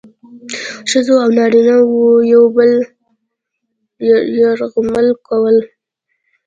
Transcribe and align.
ښځو 0.89 1.15
او 1.23 1.29
نارینه 1.37 1.75
وو 1.89 2.03
یو 2.33 2.43
بل 2.55 2.71
یرغمل 4.39 5.07
کول. 5.27 5.57